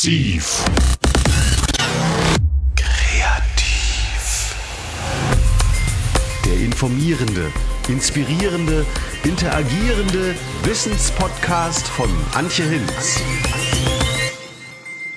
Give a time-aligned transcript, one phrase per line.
[0.00, 0.64] Massiv.
[2.74, 4.54] Kreativ.
[6.46, 7.52] Der informierende,
[7.86, 8.86] inspirierende,
[9.24, 10.34] interagierende
[10.64, 13.20] Wissenspodcast von Antje Hinz.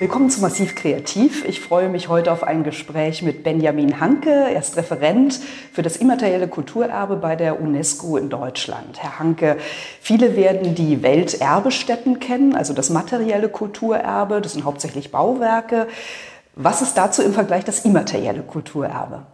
[0.04, 1.46] Willkommen zu Massiv Kreativ.
[1.46, 4.28] Ich freue mich heute auf ein Gespräch mit Benjamin Hanke.
[4.28, 5.40] Er ist Referent
[5.72, 9.02] für das immaterielle Kulturerbe bei der UNESCO in Deutschland.
[9.02, 9.56] Herr Hanke,
[10.02, 14.42] viele werden die Welterbestätten kennen, also das materielle Kulturerbe.
[14.42, 15.88] Das sind hauptsächlich Bauwerke.
[16.54, 19.24] Was ist dazu im Vergleich das immaterielle Kulturerbe?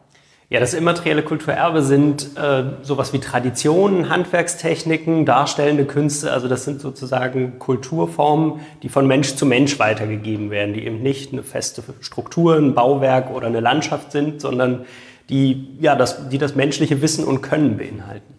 [0.52, 6.32] Ja, das immaterielle Kulturerbe sind äh, sowas wie Traditionen, Handwerkstechniken, darstellende Künste.
[6.32, 11.32] Also das sind sozusagen Kulturformen, die von Mensch zu Mensch weitergegeben werden, die eben nicht
[11.32, 14.86] eine feste Struktur, ein Bauwerk oder eine Landschaft sind, sondern
[15.28, 18.34] die, ja, das, die das menschliche Wissen und Können beinhalten.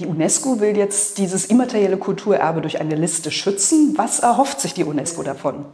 [0.00, 3.94] Die UNESCO will jetzt dieses immaterielle Kulturerbe durch eine Liste schützen.
[3.96, 5.64] Was erhofft sich die UNESCO davon?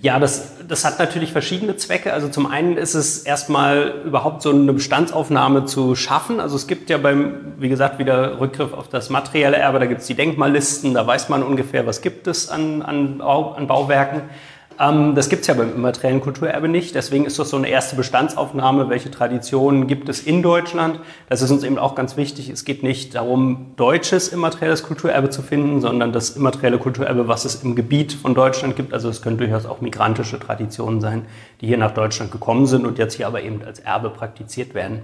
[0.00, 2.12] Ja, das, das hat natürlich verschiedene Zwecke.
[2.12, 6.38] Also zum einen ist es erstmal überhaupt so eine Bestandsaufnahme zu schaffen.
[6.38, 10.02] Also es gibt ja beim, wie gesagt, wieder Rückgriff auf das materielle Erbe, da gibt
[10.02, 14.22] es die Denkmallisten, da weiß man ungefähr, was gibt es an, an, an Bauwerken.
[14.80, 16.94] Ähm, das gibt es ja beim immateriellen Kulturerbe nicht.
[16.94, 18.88] Deswegen ist das so eine erste Bestandsaufnahme.
[18.88, 21.00] Welche Traditionen gibt es in Deutschland?
[21.28, 22.48] Das ist uns eben auch ganz wichtig.
[22.48, 27.62] Es geht nicht darum, deutsches immaterielles Kulturerbe zu finden, sondern das immaterielle Kulturerbe, was es
[27.62, 28.92] im Gebiet von Deutschland gibt.
[28.92, 31.26] Also es können durchaus auch migrantische Traditionen sein,
[31.60, 35.02] die hier nach Deutschland gekommen sind und jetzt hier aber eben als Erbe praktiziert werden.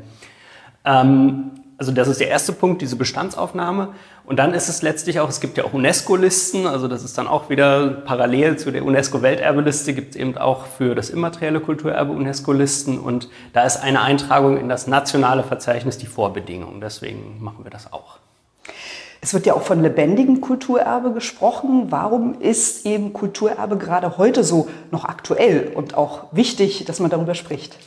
[0.85, 3.95] Ähm, also das ist der erste Punkt, diese Bestandsaufnahme.
[4.25, 7.27] Und dann ist es letztlich auch, es gibt ja auch UNESCO-Listen, also das ist dann
[7.27, 12.99] auch wieder parallel zu der UNESCO-Welterbeliste, gibt es eben auch für das immaterielle Kulturerbe UNESCO-Listen.
[12.99, 16.81] Und da ist eine Eintragung in das nationale Verzeichnis die Vorbedingung.
[16.81, 18.19] Deswegen machen wir das auch.
[19.21, 21.87] Es wird ja auch von lebendigem Kulturerbe gesprochen.
[21.91, 27.35] Warum ist eben Kulturerbe gerade heute so noch aktuell und auch wichtig, dass man darüber
[27.35, 27.79] spricht?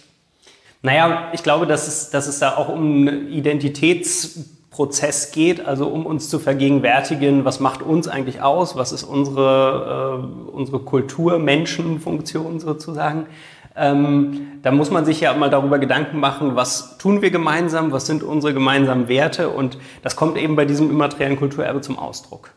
[0.82, 6.06] Naja, ich glaube, dass es, dass es da auch um einen Identitätsprozess geht, also um
[6.06, 13.26] uns zu vergegenwärtigen, was macht uns eigentlich aus, was ist unsere, äh, unsere Kultur-Menschenfunktion sozusagen.
[13.76, 18.08] Ähm, da muss man sich ja mal darüber Gedanken machen, was tun wir gemeinsam, was
[18.08, 22.50] sind unsere gemeinsamen Werte und das kommt eben bei diesem immateriellen Kulturerbe zum Ausdruck.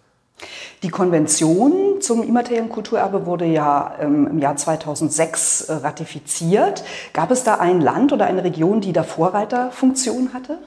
[0.82, 6.84] Die Konvention zum immateriellen Kulturerbe wurde ja ähm, im Jahr 2006 äh, ratifiziert.
[7.12, 10.58] Gab es da ein Land oder eine Region, die da Vorreiterfunktion hatte?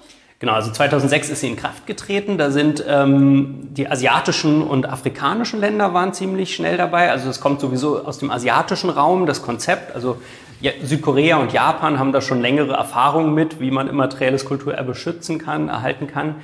[0.43, 2.37] Genau, also 2006 ist sie in Kraft getreten.
[2.37, 7.09] Da sind ähm, die asiatischen und afrikanischen Länder waren ziemlich schnell dabei.
[7.11, 9.95] Also es kommt sowieso aus dem asiatischen Raum, das Konzept.
[9.95, 10.17] Also
[10.59, 15.37] ja, Südkorea und Japan haben da schon längere Erfahrungen mit, wie man immaterielles Kulturerbe schützen
[15.37, 16.35] kann, erhalten kann.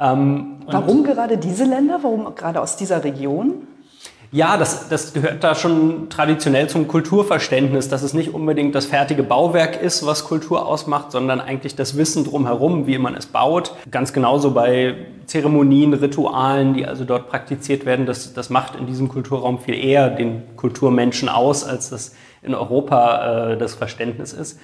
[0.00, 1.98] Ähm, Warum gerade diese Länder?
[2.02, 3.66] Warum gerade aus dieser Region?
[4.30, 9.22] Ja, das, das gehört da schon traditionell zum Kulturverständnis, dass es nicht unbedingt das fertige
[9.22, 13.72] Bauwerk ist, was Kultur ausmacht, sondern eigentlich das Wissen drumherum, wie man es baut.
[13.90, 18.04] Ganz genauso bei Zeremonien, Ritualen, die also dort praktiziert werden.
[18.04, 23.52] Das, das macht in diesem Kulturraum viel eher den Kulturmenschen aus, als das in Europa
[23.52, 24.60] äh, das Verständnis ist.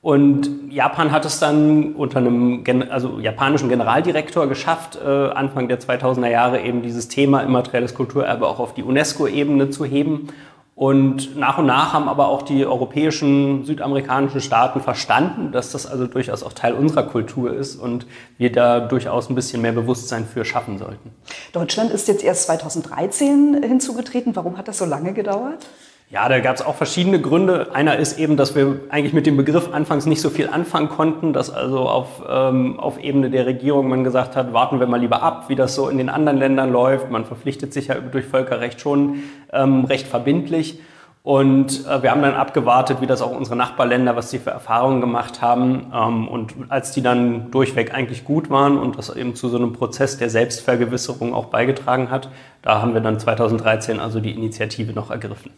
[0.00, 6.28] Und Japan hat es dann unter einem also japanischen Generaldirektor geschafft, äh, Anfang der 2000er
[6.28, 10.28] Jahre eben dieses Thema immaterielles Kulturerbe auch auf die UNESCO-Ebene zu heben.
[10.76, 16.06] Und nach und nach haben aber auch die europäischen, südamerikanischen Staaten verstanden, dass das also
[16.06, 18.06] durchaus auch Teil unserer Kultur ist und
[18.36, 21.10] wir da durchaus ein bisschen mehr Bewusstsein für schaffen sollten.
[21.52, 24.36] Deutschland ist jetzt erst 2013 hinzugetreten.
[24.36, 25.66] Warum hat das so lange gedauert?
[26.10, 27.74] Ja, da gab es auch verschiedene Gründe.
[27.74, 31.34] Einer ist eben, dass wir eigentlich mit dem Begriff anfangs nicht so viel anfangen konnten,
[31.34, 35.22] dass also auf, ähm, auf Ebene der Regierung man gesagt hat, warten wir mal lieber
[35.22, 37.10] ab, wie das so in den anderen Ländern läuft.
[37.10, 40.80] Man verpflichtet sich ja durch Völkerrecht schon ähm, recht verbindlich.
[41.22, 45.02] Und äh, wir haben dann abgewartet, wie das auch unsere Nachbarländer, was sie für Erfahrungen
[45.02, 45.92] gemacht haben.
[45.94, 49.74] Ähm, und als die dann durchweg eigentlich gut waren und das eben zu so einem
[49.74, 52.30] Prozess der Selbstvergewisserung auch beigetragen hat,
[52.62, 55.50] da haben wir dann 2013 also die Initiative noch ergriffen.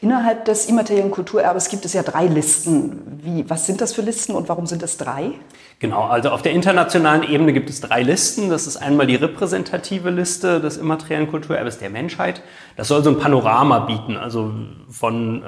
[0.00, 3.20] Innerhalb des immateriellen Kulturerbes gibt es ja drei Listen.
[3.22, 5.32] Wie, was sind das für Listen und warum sind es drei?
[5.78, 8.50] Genau, also auf der internationalen Ebene gibt es drei Listen.
[8.50, 12.42] Das ist einmal die repräsentative Liste des immateriellen Kulturerbes der Menschheit.
[12.76, 14.52] Das soll so ein Panorama bieten, also
[14.88, 15.46] von äh,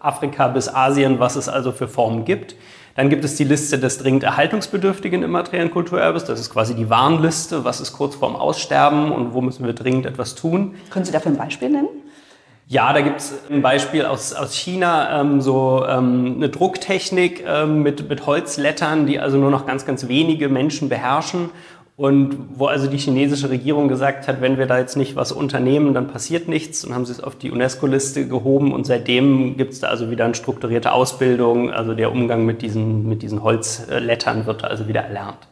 [0.00, 2.56] Afrika bis Asien, was es also für Formen gibt.
[2.96, 6.24] Dann gibt es die Liste des dringend erhaltungsbedürftigen immateriellen Kulturerbes.
[6.24, 7.64] Das ist quasi die Warnliste.
[7.64, 10.76] Was ist kurz vorm Aussterben und wo müssen wir dringend etwas tun?
[10.90, 11.88] Können Sie dafür ein Beispiel nennen?
[12.66, 17.82] Ja, da gibt es ein Beispiel aus, aus China, ähm, so ähm, eine Drucktechnik ähm,
[17.82, 21.50] mit, mit Holzlettern, die also nur noch ganz, ganz wenige Menschen beherrschen.
[21.96, 25.94] Und wo also die chinesische Regierung gesagt hat, wenn wir da jetzt nicht was unternehmen,
[25.94, 26.84] dann passiert nichts.
[26.84, 28.72] Und haben sie es auf die UNESCO-Liste gehoben.
[28.72, 31.70] Und seitdem gibt es da also wieder eine strukturierte Ausbildung.
[31.70, 35.46] Also der Umgang mit diesen, mit diesen Holzlettern wird da also wieder erlernt.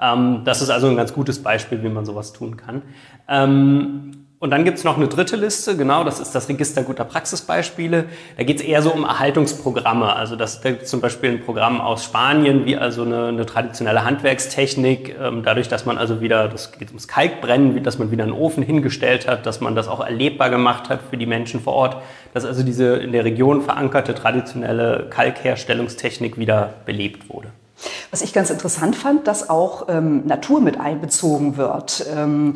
[0.00, 2.82] Ähm, das ist also ein ganz gutes Beispiel, wie man sowas tun kann.
[3.28, 7.04] Ähm, und dann gibt es noch eine dritte Liste, genau, das ist das Register guter
[7.04, 8.06] Praxisbeispiele.
[8.36, 10.16] Da geht es eher so um Erhaltungsprogramme.
[10.16, 14.04] Also das, da gibt zum Beispiel ein Programm aus Spanien, wie also eine, eine traditionelle
[14.04, 18.24] Handwerkstechnik, ähm, dadurch, dass man also wieder, das geht ums Kalkbrennen, wie, dass man wieder
[18.24, 21.74] einen Ofen hingestellt hat, dass man das auch erlebbar gemacht hat für die Menschen vor
[21.74, 21.98] Ort,
[22.34, 27.52] dass also diese in der Region verankerte traditionelle Kalkherstellungstechnik wieder belebt wurde.
[28.10, 32.06] Was ich ganz interessant fand, dass auch ähm, Natur mit einbezogen wird.
[32.14, 32.54] Ähm,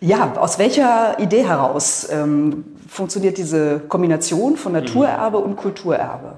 [0.00, 6.36] ja, aus welcher Idee heraus ähm, funktioniert diese Kombination von Naturerbe und Kulturerbe?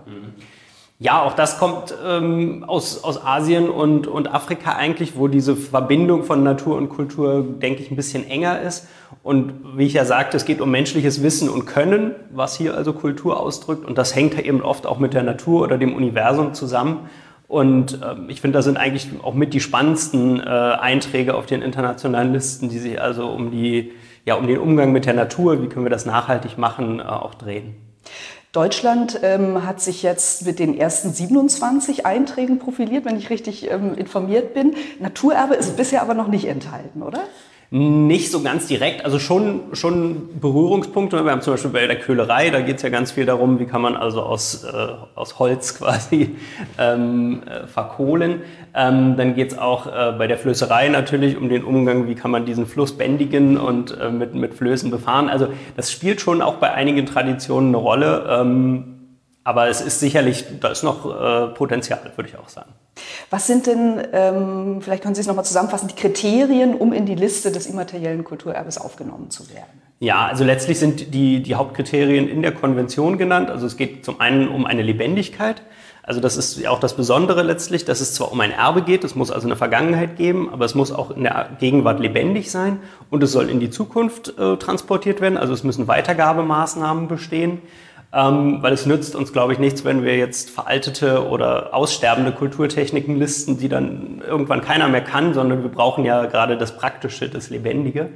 [1.00, 6.24] Ja, auch das kommt ähm, aus, aus Asien und, und Afrika eigentlich, wo diese Verbindung
[6.24, 8.88] von Natur und Kultur, denke ich, ein bisschen enger ist.
[9.22, 12.92] Und wie ich ja sagte, es geht um menschliches Wissen und Können, was hier also
[12.92, 13.86] Kultur ausdrückt.
[13.86, 17.08] Und das hängt ja eben oft auch mit der Natur oder dem Universum zusammen.
[17.48, 21.62] Und ähm, ich finde, da sind eigentlich auch mit die spannendsten äh, Einträge auf den
[21.62, 23.92] internationalen Listen, die sich also um, die,
[24.26, 27.34] ja, um den Umgang mit der Natur, wie können wir das nachhaltig machen, äh, auch
[27.34, 27.74] drehen.
[28.52, 33.94] Deutschland ähm, hat sich jetzt mit den ersten 27 Einträgen profiliert, wenn ich richtig ähm,
[33.94, 34.74] informiert bin.
[35.00, 37.20] Naturerbe ist bisher aber noch nicht enthalten, oder?
[37.70, 41.22] Nicht so ganz direkt, also schon, schon Berührungspunkte.
[41.22, 43.66] Wir haben zum Beispiel bei der Köhlerei, da geht es ja ganz viel darum, wie
[43.66, 44.68] kann man also aus, äh,
[45.14, 46.34] aus Holz quasi
[46.78, 48.40] ähm, äh, verkohlen.
[48.74, 52.30] Ähm, dann geht es auch äh, bei der Flößerei natürlich um den Umgang, wie kann
[52.30, 55.28] man diesen Fluss bändigen und äh, mit, mit Flößen befahren.
[55.28, 58.26] Also das spielt schon auch bei einigen Traditionen eine Rolle.
[58.30, 58.97] Ähm,
[59.48, 62.68] aber es ist sicherlich, da ist noch äh, Potenzial, würde ich auch sagen.
[63.30, 67.14] Was sind denn, ähm, vielleicht können Sie es nochmal zusammenfassen, die Kriterien, um in die
[67.14, 69.80] Liste des immateriellen Kulturerbes aufgenommen zu werden?
[70.00, 73.48] Ja, also letztlich sind die, die Hauptkriterien in der Konvention genannt.
[73.48, 75.62] Also es geht zum einen um eine Lebendigkeit.
[76.02, 79.14] Also das ist auch das Besondere letztlich, dass es zwar um ein Erbe geht, es
[79.14, 83.22] muss also eine Vergangenheit geben, aber es muss auch in der Gegenwart lebendig sein und
[83.22, 85.38] es soll in die Zukunft äh, transportiert werden.
[85.38, 87.62] Also es müssen Weitergabemaßnahmen bestehen.
[88.10, 93.18] Ähm, weil es nützt uns, glaube ich, nichts, wenn wir jetzt veraltete oder aussterbende Kulturtechniken
[93.18, 97.50] listen, die dann irgendwann keiner mehr kann, sondern wir brauchen ja gerade das Praktische, das
[97.50, 98.08] Lebendige.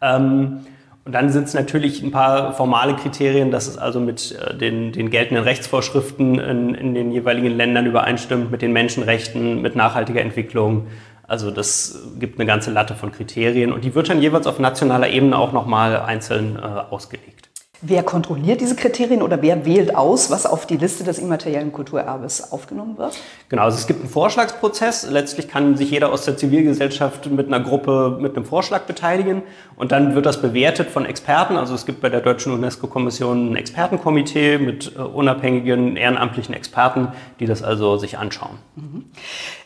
[0.00, 0.60] Ähm,
[1.04, 4.92] und dann sind es natürlich ein paar formale Kriterien, dass es also mit äh, den,
[4.92, 10.86] den geltenden Rechtsvorschriften in, in den jeweiligen Ländern übereinstimmt, mit den Menschenrechten, mit nachhaltiger Entwicklung.
[11.26, 15.08] Also das gibt eine ganze Latte von Kriterien und die wird dann jeweils auf nationaler
[15.08, 17.51] Ebene auch nochmal einzeln äh, ausgelegt.
[17.84, 22.52] Wer kontrolliert diese Kriterien oder wer wählt aus, was auf die Liste des immateriellen Kulturerbes
[22.52, 23.20] aufgenommen wird?
[23.48, 25.10] Genau, also es gibt einen Vorschlagsprozess.
[25.10, 29.42] Letztlich kann sich jeder aus der Zivilgesellschaft mit einer Gruppe mit einem Vorschlag beteiligen
[29.74, 31.56] und dann wird das bewertet von Experten.
[31.56, 37.08] Also es gibt bei der Deutschen UNESCO-Kommission ein Expertenkomitee mit äh, unabhängigen ehrenamtlichen Experten,
[37.40, 38.58] die das also sich anschauen.
[38.76, 39.06] Mhm.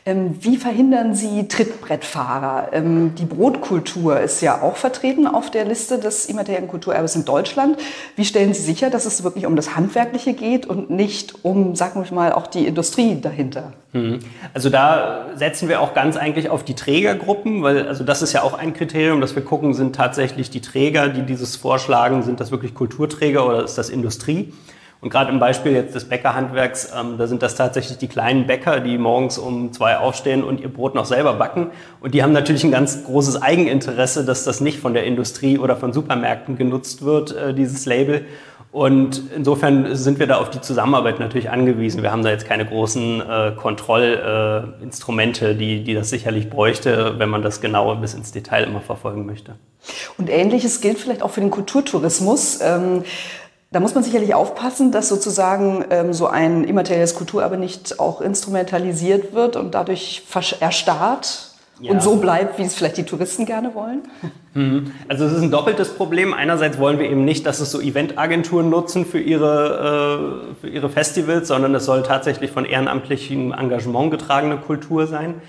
[0.07, 2.69] Ähm, wie verhindern Sie Trittbrettfahrer?
[2.73, 7.77] Ähm, die Brotkultur ist ja auch vertreten auf der Liste des immateriellen Kulturerbes in Deutschland.
[8.15, 12.05] Wie stellen Sie sicher, dass es wirklich um das Handwerkliche geht und nicht um, sagen
[12.05, 13.73] wir mal, auch die Industrie dahinter?
[13.95, 14.21] Mhm.
[14.55, 18.43] Also da setzen wir auch ganz eigentlich auf die Trägergruppen, weil also das ist ja
[18.43, 22.53] auch ein Kriterium, dass wir gucken, sind tatsächlich die Träger, die dieses vorschlagen, sind das
[22.53, 24.53] wirklich Kulturträger oder ist das Industrie?
[25.01, 28.81] Und gerade im Beispiel jetzt des Bäckerhandwerks, ähm, da sind das tatsächlich die kleinen Bäcker,
[28.81, 31.71] die morgens um zwei aufstehen und ihr Brot noch selber backen.
[32.01, 35.77] Und die haben natürlich ein ganz großes Eigeninteresse, dass das nicht von der Industrie oder
[35.77, 38.25] von Supermärkten genutzt wird, äh, dieses Label.
[38.73, 42.03] Und insofern sind wir da auf die Zusammenarbeit natürlich angewiesen.
[42.03, 47.29] Wir haben da jetzt keine großen äh, Kontrollinstrumente, äh, die, die das sicherlich bräuchte, wenn
[47.29, 49.55] man das genauer bis ins Detail immer verfolgen möchte.
[50.19, 52.61] Und ähnliches gilt vielleicht auch für den Kulturtourismus.
[52.63, 53.05] Ähm
[53.73, 59.35] da muss man sicherlich aufpassen, dass sozusagen ähm, so ein immaterielles Kulturerbe nicht auch instrumentalisiert
[59.35, 60.23] wird und dadurch
[60.61, 61.91] erstarrt ja.
[61.91, 64.03] und so bleibt, wie es vielleicht die Touristen gerne wollen?
[64.55, 64.93] Mhm.
[65.09, 66.33] Also es ist ein doppeltes Problem.
[66.33, 70.89] Einerseits wollen wir eben nicht, dass es so Eventagenturen nutzen für ihre, äh, für ihre
[70.89, 75.43] Festivals, sondern es soll tatsächlich von ehrenamtlichem Engagement getragene Kultur sein.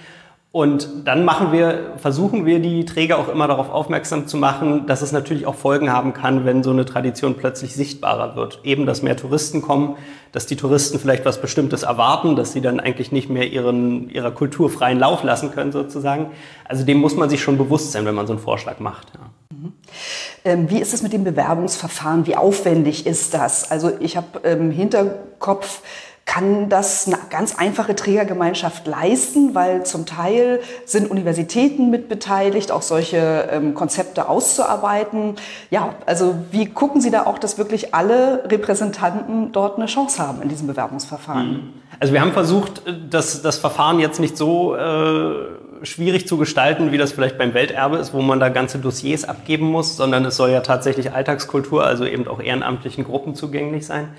[0.51, 5.01] Und dann machen wir, versuchen wir die Träger auch immer darauf aufmerksam zu machen, dass
[5.01, 8.61] es natürlich auch Folgen haben kann, wenn so eine Tradition plötzlich sichtbarer wird.
[8.63, 9.97] Eben, dass mehr Touristen kommen,
[10.31, 14.31] dass die Touristen vielleicht was Bestimmtes erwarten, dass sie dann eigentlich nicht mehr ihren, ihrer
[14.31, 16.31] Kultur freien Lauf lassen können sozusagen.
[16.65, 19.11] Also dem muss man sich schon bewusst sein, wenn man so einen Vorschlag macht.
[19.13, 19.57] Ja.
[19.57, 19.73] Mhm.
[20.45, 22.25] Ähm, wie ist es mit dem Bewerbungsverfahren?
[22.25, 23.69] Wie aufwendig ist das?
[23.69, 25.81] Also ich habe im Hinterkopf,
[26.37, 32.83] Kann das eine ganz einfache Trägergemeinschaft leisten, weil zum Teil sind Universitäten mit beteiligt, auch
[32.83, 35.37] solche ähm, Konzepte auszuarbeiten.
[35.71, 40.43] Ja, also wie gucken Sie da auch, dass wirklich alle Repräsentanten dort eine Chance haben
[40.43, 41.53] in diesem Bewerbungsverfahren?
[41.53, 41.73] Mhm.
[41.99, 45.33] Also wir haben versucht, das, das Verfahren jetzt nicht so äh,
[45.81, 49.65] schwierig zu gestalten, wie das vielleicht beim Welterbe ist, wo man da ganze Dossiers abgeben
[49.65, 54.09] muss, sondern es soll ja tatsächlich Alltagskultur, also eben auch ehrenamtlichen Gruppen zugänglich sein.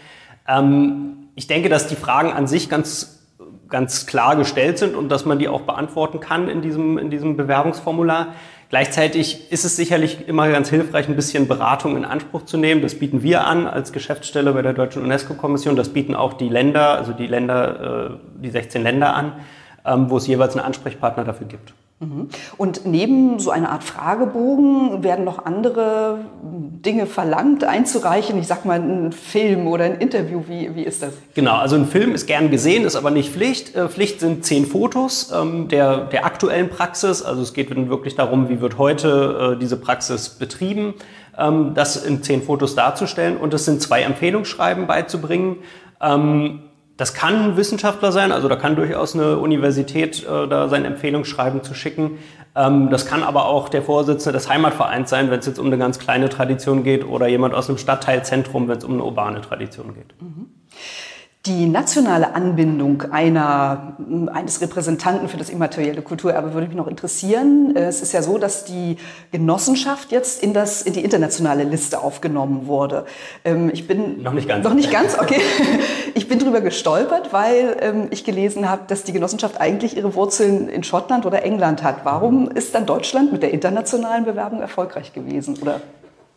[0.48, 3.26] Ähm, ich denke, dass die Fragen an sich ganz,
[3.68, 7.36] ganz klar gestellt sind und dass man die auch beantworten kann in diesem, in diesem
[7.36, 8.34] Bewerbungsformular.
[8.70, 12.82] Gleichzeitig ist es sicherlich immer ganz hilfreich, ein bisschen Beratung in Anspruch zu nehmen.
[12.82, 15.76] Das bieten wir an als Geschäftsstelle bei der Deutschen UNESCO-Kommission.
[15.76, 19.32] Das bieten auch die Länder, also die Länder, äh, die 16 Länder an.
[19.88, 21.72] Ähm, wo es jeweils einen Ansprechpartner dafür gibt.
[22.00, 22.28] Mhm.
[22.56, 28.38] Und neben so einer Art Fragebogen werden noch andere Dinge verlangt, einzureichen.
[28.38, 30.44] Ich sag mal, ein Film oder ein Interview.
[30.46, 31.14] Wie, wie ist das?
[31.34, 33.74] Genau, also ein Film ist gern gesehen, ist aber nicht Pflicht.
[33.74, 37.22] Äh, Pflicht sind zehn Fotos ähm, der, der aktuellen Praxis.
[37.22, 40.94] Also es geht wirklich darum, wie wird heute äh, diese Praxis betrieben,
[41.36, 43.36] ähm, das in zehn Fotos darzustellen.
[43.36, 45.56] Und es sind zwei Empfehlungsschreiben beizubringen.
[46.00, 46.60] Ähm,
[46.98, 51.62] das kann ein Wissenschaftler sein, also da kann durchaus eine Universität äh, da sein Empfehlungsschreiben
[51.62, 52.18] zu schicken.
[52.56, 55.78] Ähm, das kann aber auch der Vorsitzende des Heimatvereins sein, wenn es jetzt um eine
[55.78, 59.94] ganz kleine Tradition geht, oder jemand aus einem Stadtteilzentrum, wenn es um eine urbane Tradition
[59.94, 60.20] geht.
[60.20, 60.46] Mhm.
[61.46, 63.96] Die nationale Anbindung einer,
[64.32, 67.74] eines Repräsentanten für das immaterielle Kulturerbe würde mich noch interessieren.
[67.76, 68.96] Es ist ja so, dass die
[69.30, 73.06] Genossenschaft jetzt in, das, in die internationale Liste aufgenommen wurde.
[73.44, 74.64] Ähm, ich bin noch nicht ganz.
[74.64, 75.40] Noch nicht ganz, okay.
[76.18, 80.68] Ich bin darüber gestolpert, weil ähm, ich gelesen habe, dass die Genossenschaft eigentlich ihre Wurzeln
[80.68, 81.98] in Schottland oder England hat.
[82.02, 85.56] Warum ist dann Deutschland mit der internationalen Bewerbung erfolgreich gewesen?
[85.62, 85.80] Oder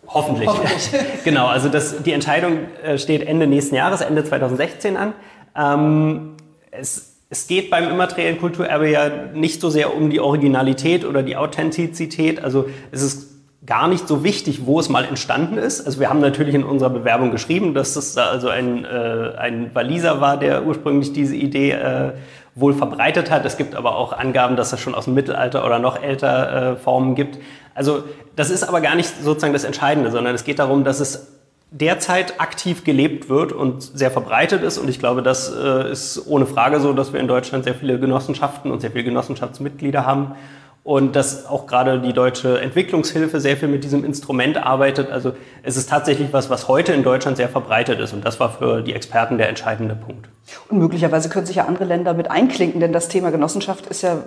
[0.05, 0.47] Hoffentlich.
[0.47, 0.91] Hoffentlich.
[1.23, 5.13] genau, also das, die Entscheidung äh, steht Ende nächsten Jahres, Ende 2016 an.
[5.57, 6.33] Ähm,
[6.69, 11.37] es, es geht beim immateriellen Kulturerbe ja nicht so sehr um die Originalität oder die
[11.37, 12.43] Authentizität.
[12.43, 13.30] Also es ist
[13.65, 15.85] gar nicht so wichtig, wo es mal entstanden ist.
[15.85, 19.73] Also wir haben natürlich in unserer Bewerbung geschrieben, dass das da also ein, äh, ein
[19.75, 22.13] Waliser war, der ursprünglich diese Idee äh,
[22.55, 23.45] wohl verbreitet hat.
[23.45, 26.75] Es gibt aber auch Angaben, dass es schon aus dem Mittelalter oder noch älter äh,
[26.75, 27.37] Formen gibt.
[27.75, 28.03] Also
[28.35, 31.27] das ist aber gar nicht sozusagen das Entscheidende, sondern es geht darum, dass es
[31.69, 34.79] derzeit aktiv gelebt wird und sehr verbreitet ist.
[34.79, 37.99] Und ich glaube, das äh, ist ohne Frage so, dass wir in Deutschland sehr viele
[37.99, 40.35] Genossenschaften und sehr viele Genossenschaftsmitglieder haben
[40.83, 45.11] und dass auch gerade die deutsche Entwicklungshilfe sehr viel mit diesem Instrument arbeitet.
[45.11, 45.33] Also
[45.63, 48.81] es ist tatsächlich was, was heute in Deutschland sehr verbreitet ist und das war für
[48.81, 50.27] die Experten der entscheidende Punkt.
[50.69, 54.17] Und möglicherweise können sich ja andere Länder mit einklinken, denn das Thema Genossenschaft ist ja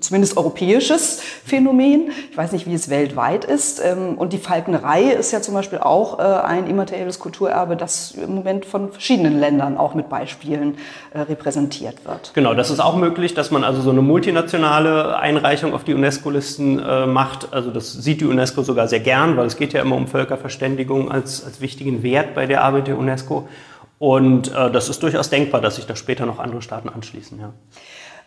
[0.00, 2.10] zumindest europäisches Phänomen.
[2.30, 3.82] Ich weiß nicht, wie es weltweit ist.
[3.84, 8.36] Ähm, und die Falknerei ist ja zum Beispiel auch äh, ein immaterielles Kulturerbe, das im
[8.36, 10.76] Moment von verschiedenen Ländern auch mit Beispielen
[11.12, 12.32] äh, repräsentiert wird.
[12.34, 16.78] Genau, das ist auch möglich, dass man also so eine multinationale Einreichung auf die UNESCO-Listen
[16.78, 17.52] äh, macht.
[17.52, 21.10] Also das sieht die UNESCO sogar sehr gern, weil es geht ja immer um Völkerverständigung
[21.10, 23.48] als, als wichtigen Wert bei der Arbeit der UNESCO.
[23.98, 27.38] Und äh, das ist durchaus denkbar, dass sich da später noch andere Staaten anschließen.
[27.40, 27.52] Ja.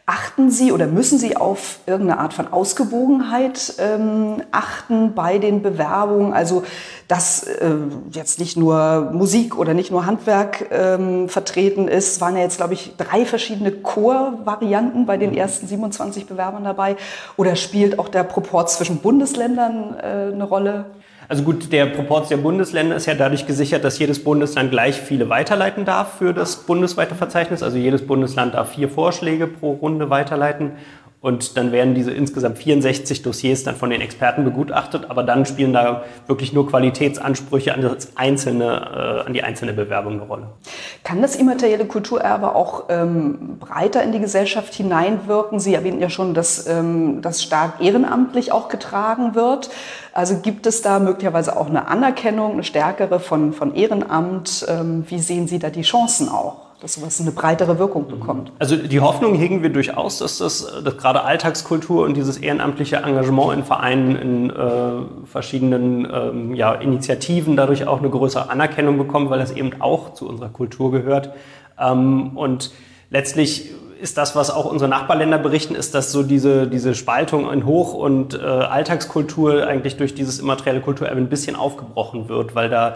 [0.08, 6.34] Achten Sie oder müssen Sie auf irgendeine Art von Ausgewogenheit ähm, achten bei den Bewerbungen?
[6.34, 6.64] Also,
[7.08, 7.76] dass äh,
[8.12, 12.14] jetzt nicht nur Musik oder nicht nur Handwerk ähm, vertreten ist.
[12.14, 16.98] Es waren ja jetzt, glaube ich, drei verschiedene Chorvarianten bei den ersten 27 Bewerbern dabei.
[17.38, 20.86] Oder spielt auch der Proport zwischen Bundesländern äh, eine Rolle?
[21.28, 25.30] Also gut, der Proport der Bundesländer ist ja dadurch gesichert, dass jedes Bundesland gleich viele
[25.30, 27.64] weiterleiten darf für das bundesweite Verzeichnis.
[27.64, 30.72] Also jedes Bundesland darf vier Vorschläge pro Runde weiterleiten.
[31.22, 35.72] Und dann werden diese insgesamt 64 Dossiers dann von den Experten begutachtet, aber dann spielen
[35.72, 40.48] da wirklich nur Qualitätsansprüche an, das einzelne, äh, an die einzelne Bewerbung eine Rolle.
[41.04, 45.60] Kann das immaterielle Kulturerbe auch ähm, breiter in die Gesellschaft hineinwirken?
[45.60, 49.70] Sie erwähnten ja schon, dass ähm, das stark ehrenamtlich auch getragen wird.
[50.14, 54.66] Also gibt es da möglicherweise auch eine Anerkennung, eine stärkere von, von Ehrenamt?
[54.68, 56.71] Ähm, wie sehen Sie da die Chancen auch?
[56.82, 58.52] Dass sowas eine breitere Wirkung bekommt.
[58.58, 63.54] Also die Hoffnung hegen wir durchaus, dass das dass gerade Alltagskultur und dieses ehrenamtliche Engagement
[63.54, 69.38] in Vereinen, in äh, verschiedenen ähm, ja, Initiativen dadurch auch eine größere Anerkennung bekommt, weil
[69.38, 71.30] das eben auch zu unserer Kultur gehört.
[71.80, 72.72] Ähm, und
[73.12, 73.70] letztlich
[74.02, 77.94] ist das, was auch unsere Nachbarländer berichten, ist, dass so diese, diese Spaltung in Hoch-
[77.94, 82.96] und äh, Alltagskultur eigentlich durch dieses immaterielle Kulturerbe ein bisschen aufgebrochen wird, weil da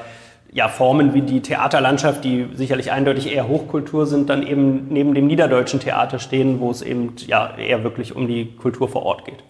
[0.55, 5.27] ja, Formen wie die Theaterlandschaft, die sicherlich eindeutig eher Hochkultur sind, dann eben neben dem
[5.27, 9.43] niederdeutschen Theater stehen, wo es eben ja, eher wirklich um die Kultur vor Ort geht.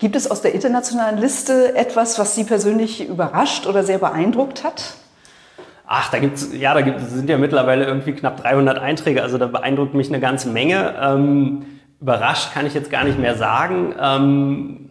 [0.00, 4.94] Gibt es aus der internationalen Liste etwas, was Sie persönlich überrascht oder sehr beeindruckt hat?
[5.86, 9.46] Ach, da gibt's ja, da gibt, sind ja mittlerweile irgendwie knapp 300 Einträge, also da
[9.46, 10.96] beeindruckt mich eine ganze Menge.
[11.00, 11.64] Ähm,
[12.00, 13.94] überrascht kann ich jetzt gar nicht mehr sagen.
[14.00, 14.90] Ähm,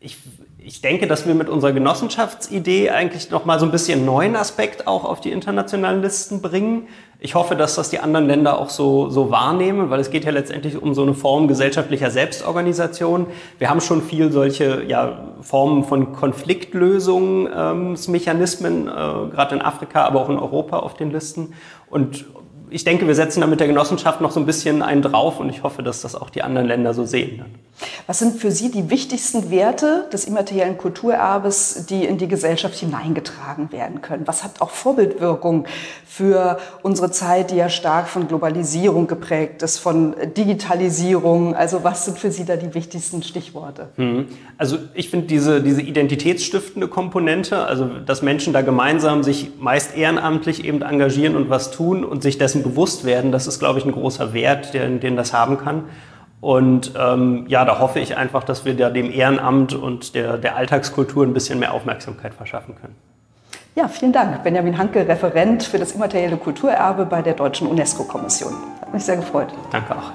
[0.00, 0.18] ich,
[0.64, 4.86] ich denke, dass wir mit unserer Genossenschaftsidee eigentlich noch mal so ein bisschen neuen Aspekt
[4.86, 6.86] auch auf die internationalen Listen bringen.
[7.18, 10.30] Ich hoffe, dass das die anderen Länder auch so, so wahrnehmen, weil es geht ja
[10.30, 13.26] letztendlich um so eine Form gesellschaftlicher Selbstorganisation.
[13.58, 20.28] Wir haben schon viel solche ja, Formen von Konfliktlösungsmechanismen, äh, gerade in Afrika, aber auch
[20.28, 21.54] in Europa auf den Listen.
[21.90, 22.26] Und
[22.70, 25.50] ich denke, wir setzen da mit der Genossenschaft noch so ein bisschen einen drauf und
[25.50, 27.44] ich hoffe, dass das auch die anderen Länder so sehen.
[28.06, 33.72] Was sind für Sie die wichtigsten Werte des immateriellen Kulturerbes, die in die Gesellschaft hineingetragen
[33.72, 34.26] werden können?
[34.26, 35.66] Was hat auch Vorbildwirkung
[36.06, 41.54] für unsere Zeit, die ja stark von Globalisierung geprägt ist, von Digitalisierung?
[41.54, 43.88] Also was sind für Sie da die wichtigsten Stichworte?
[43.96, 44.26] Hm.
[44.58, 50.64] Also ich finde diese, diese identitätsstiftende Komponente, also dass Menschen da gemeinsam sich meist ehrenamtlich
[50.64, 53.92] eben engagieren und was tun und sich dessen bewusst werden, das ist, glaube ich, ein
[53.92, 55.84] großer Wert, den, den das haben kann.
[56.42, 60.56] Und ähm, ja, da hoffe ich einfach, dass wir da dem Ehrenamt und der, der
[60.56, 62.96] Alltagskultur ein bisschen mehr Aufmerksamkeit verschaffen können.
[63.76, 64.42] Ja, vielen Dank.
[64.42, 68.54] Benjamin Hanke, Referent für das immaterielle Kulturerbe bei der Deutschen UNESCO-Kommission.
[68.80, 69.54] Hat mich sehr gefreut.
[69.70, 70.12] Danke auch.